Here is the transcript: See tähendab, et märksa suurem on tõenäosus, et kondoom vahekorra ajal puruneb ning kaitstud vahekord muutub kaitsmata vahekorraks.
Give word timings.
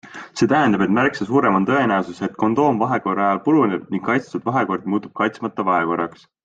See 0.39 0.47
tähendab, 0.53 0.83
et 0.85 0.93
märksa 0.97 1.27
suurem 1.27 1.57
on 1.59 1.67
tõenäosus, 1.67 2.23
et 2.29 2.39
kondoom 2.45 2.81
vahekorra 2.85 3.29
ajal 3.29 3.45
puruneb 3.47 3.87
ning 3.95 4.05
kaitstud 4.11 4.51
vahekord 4.51 4.93
muutub 4.95 5.19
kaitsmata 5.23 5.73
vahekorraks. 5.73 6.31